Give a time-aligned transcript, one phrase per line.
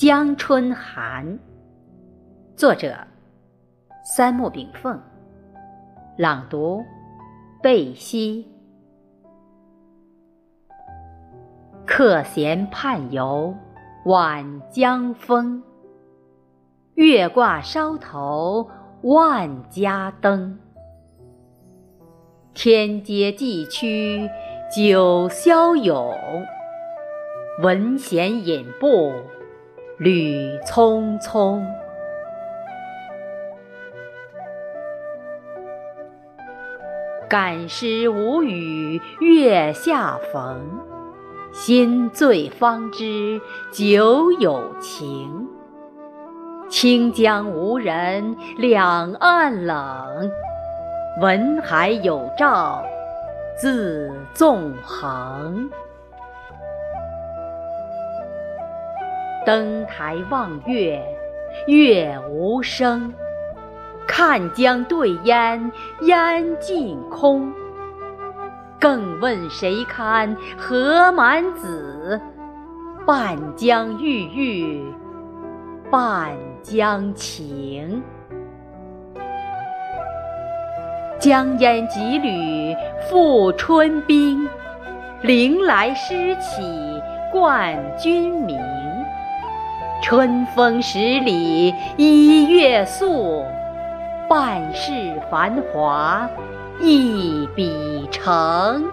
[0.00, 1.38] 江春寒，
[2.56, 2.96] 作者
[4.02, 4.98] 三木炳凤，
[6.16, 6.82] 朗读
[7.62, 8.48] 贝西。
[11.86, 13.54] 客闲畔游，
[14.06, 15.62] 晚江风。
[16.94, 18.70] 月挂梢头，
[19.02, 20.58] 万家灯。
[22.54, 24.30] 天街寄区，
[24.74, 26.10] 九霄涌。
[27.62, 29.12] 闻弦引步。
[30.00, 31.62] 旅匆匆，
[37.28, 40.58] 感时无语月下逢，
[41.52, 43.38] 心醉方知
[43.70, 45.46] 酒有情。
[46.70, 50.30] 清江无人两岸冷，
[51.20, 52.82] 文海有照
[53.54, 55.68] 自纵横。
[59.46, 61.02] 登台望月，
[61.66, 63.12] 月无声；
[64.06, 67.52] 看江对烟，烟尽空。
[68.78, 72.20] 更问谁堪河满子？
[73.06, 74.84] 半江郁郁，
[75.90, 78.02] 半江情。
[81.18, 82.74] 江烟几缕
[83.08, 84.48] 复春冰，
[85.22, 86.62] 临来诗起
[87.32, 88.58] 冠军名。
[90.10, 93.44] 春风十里一月宿，
[94.28, 94.90] 半世
[95.30, 96.28] 繁华
[96.80, 98.90] 一笔成。